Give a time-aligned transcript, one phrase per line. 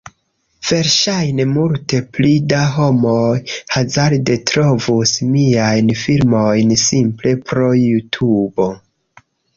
[0.67, 3.35] Verŝajne multe pli da homoj
[3.75, 8.71] hazarde trovus miajn filmojn simple pro JuTubo